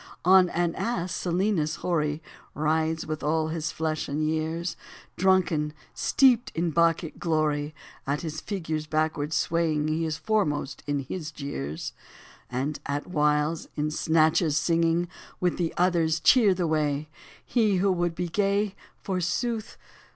On 0.25 0.49
an 0.49 0.73
ass 0.73 1.13
Silenus 1.13 1.75
hoary 1.81 2.23
Rides, 2.55 3.05
with 3.05 3.21
all 3.21 3.49
his 3.49 3.71
flesh 3.71 4.09
and 4.09 4.27
years, 4.27 4.75
Drunken, 5.15 5.73
steeped 5.93 6.51
in 6.55 6.71
Bacchic 6.71 7.19
glory. 7.19 7.75
At 8.07 8.21
his 8.21 8.41
figure's 8.41 8.87
backward 8.87 9.31
swaying 9.31 9.89
He 9.89 10.03
is 10.05 10.17
foremost 10.17 10.81
in 10.87 11.01
his 11.01 11.29
jeers; 11.31 11.93
And 12.49 12.79
at 12.87 13.05
whiles, 13.05 13.67
in 13.75 13.91
snatches 13.91 14.57
singing 14.57 15.07
With 15.39 15.59
the 15.59 15.71
others, 15.77 16.19
cheers 16.19 16.55
the 16.55 16.65
way: 16.65 17.07
He 17.45 17.75
who 17.75 17.91
would 17.91 18.15
be 18.15 18.27
gay, 18.27 18.73
forsooth. 19.03 19.77